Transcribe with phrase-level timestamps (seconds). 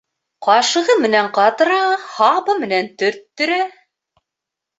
[0.45, 1.75] Ҡашығы менән ҡатыра,
[2.15, 3.61] һабы менән төрттөрә.